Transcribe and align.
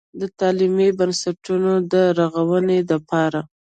د 0.19 0.21
تعليمي 0.39 0.89
بنسټونو 0.99 1.71
د 1.91 1.93
رغونې 2.19 2.79
دپاره 2.91 3.39